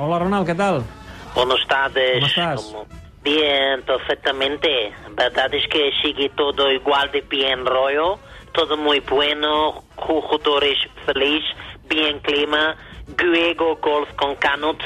[0.00, 0.84] Hola, Ronald, ¿qué tal?
[1.34, 2.14] Buenas tardes.
[2.14, 2.62] ¿Cómo estás?
[2.62, 2.86] ¿Cómo?
[3.24, 4.92] Bien, perfectamente.
[5.10, 8.20] Verdad es que sigue todo igual de bien rollo,
[8.52, 11.42] todo muy bueno, jugadores feliz,
[11.88, 12.76] bien clima,
[13.08, 14.80] Guego golf con Canut,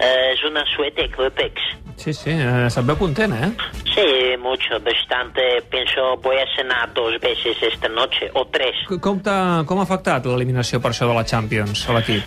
[0.00, 1.54] eh, es una suerte, Clubex.
[1.98, 3.50] Sí, sí, eh, se't veu content, eh?
[3.94, 5.60] Sí, mucho, bastante.
[5.68, 8.74] Pienso voy a cenar dos veces esta noche, o tres.
[8.88, 12.22] C- Com, t'ha- com ha afectat l'eliminació per això de la Champions a l'equip?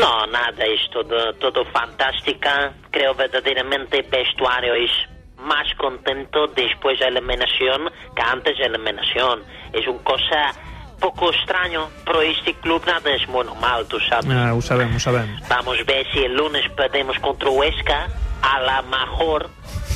[0.00, 2.72] No, nada, es todo, todo fantástica.
[2.90, 4.90] Creo verdaderamente vestuario es
[5.38, 9.42] más contento después de la eliminación que antes de la eliminación.
[9.72, 10.52] Es una cosa
[11.00, 14.26] poco extraño, pero este club nada es muy normal, tú sabes.
[14.26, 15.40] Eh, ho sabem, ho sabem.
[15.48, 18.08] Vamos a ver si el lunes perdemos contra Huesca,
[18.42, 19.50] a la mejor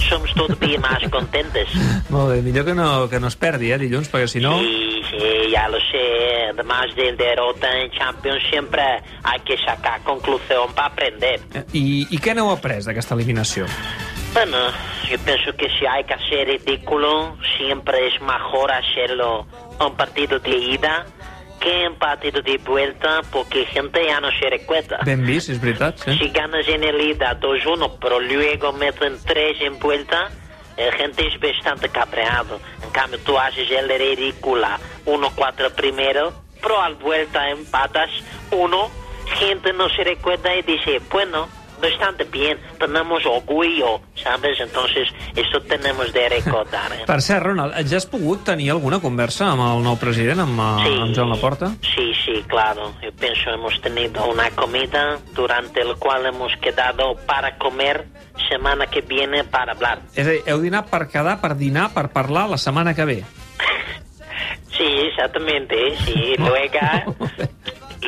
[0.09, 1.69] somos todavía más contentes.
[2.11, 4.59] Molt bé, millor que no, que no es perdi, eh, dilluns, perquè si no...
[4.59, 6.51] Sí, sí, ya lo sé.
[6.53, 8.83] Además de derrota en Champions siempre
[9.23, 11.41] hay que sacar conclusión para aprender.
[11.55, 13.69] Eh, I, I què n'heu après d'aquesta eliminació?
[14.33, 14.59] Bueno,
[15.09, 19.47] yo pienso que si hay que hacer ridículo, siempre es mejor hacerlo
[19.81, 21.07] en partido de ida
[21.63, 24.99] que en partido de vuelta, porque gente ya no se recuerda.
[25.07, 26.17] Ben vist, és veritat, sí?
[26.19, 30.31] Si ganas en el ida 2-1, pero luego meten 3 en vuelta,
[30.77, 32.59] la gente es bastante cabreado.
[32.83, 38.11] En cambio, tú haces el ridícula 1-4 primero, pero al vuelta empatas
[38.51, 38.91] 1,
[39.39, 41.49] gente no se recuerda y dice, bueno,
[41.83, 44.59] bastante bien, tenemos orgullo, ¿sabes?
[44.61, 46.93] Entonces, eso tenemos de recordar.
[46.93, 47.05] ¿eh?
[47.07, 50.95] Per cert, Ronald, ja has pogut tenir alguna conversa amb el nou president, amb, sí.
[50.95, 51.73] amb Joan Laporta?
[51.83, 52.93] Sí, sí, claro.
[53.03, 58.07] Yo pienso hemos tenido una comida durante la cual hemos quedado para comer
[58.49, 59.99] semana que viene para hablar.
[60.15, 63.23] És a dir, heu dinat per quedar, per dinar, per parlar la setmana que ve.
[64.73, 66.35] Sí, exactamente, sí.
[66.39, 67.15] Luego,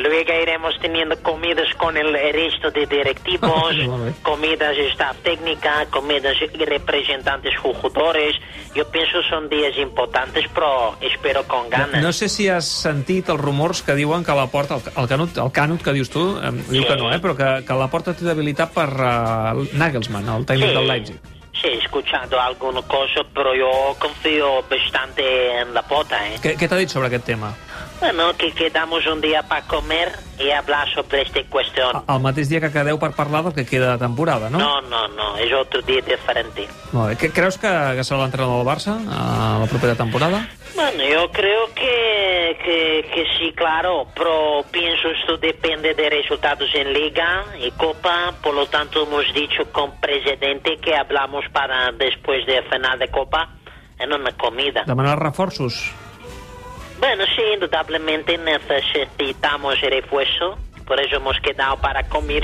[0.09, 3.75] luego iremos teniendo comidas con el resto de directivos,
[4.21, 8.35] comidas de staff técnica, comidas representantes jugadores.
[8.73, 12.01] Yo pienso son días importantes, pero espero con ganas.
[12.01, 15.37] No sé si has sentit els rumors que diuen que la porta, el, el, canut,
[15.37, 16.87] el canut que dius tu, eh, diu Sí.
[16.87, 20.73] que no, eh, però que, que la porta té debilitat per uh, Nagelsmann, el tècnic
[20.75, 21.21] del Leipzig.
[21.55, 26.35] sí, he escuchado alguna cosa, pero yo confío bastante en la pota, ¿eh?
[26.43, 27.53] Què, què t'ha dit sobre aquest tema?
[27.99, 32.03] Bueno, que quedamos un día para comer y hablar sobre esta cuestión.
[32.07, 34.59] El mateix dia que quedeu per parlar del que queda de temporada, no?
[34.59, 36.67] No, no, no, es otro día diferente.
[36.91, 37.17] Molt bé.
[37.17, 40.43] Que, creus que, que serà l'entrenador del Barça a la propera temporada?
[40.75, 46.91] Bueno, yo creo que, que, que sí, claro, pero pienso esto depende de resultados en
[46.91, 52.61] Liga y Copa, por lo tanto hemos dicho con presidente que hablamos para después de
[52.63, 53.55] final de Copa
[53.97, 54.83] en una comida.
[54.85, 55.93] Demanar reforços?
[56.99, 60.57] Bueno, sí, indudablemente necesitamos refuerzo,
[60.87, 62.43] por eso hemos quedado para comer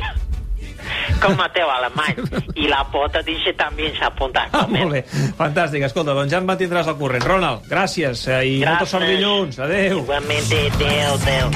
[1.22, 2.16] con Mateo Alemán.
[2.56, 5.04] Y la pota dice también se apunta a Ah, molt bé.
[5.38, 5.84] Fantàstic.
[5.88, 7.24] Escolta, doncs ja em mantindràs al corrent.
[7.26, 9.58] Ronald, gràcies eh, i molta sort dilluns.
[9.60, 10.00] Adéu.
[10.04, 11.50] Igualmente, Deo, Deo.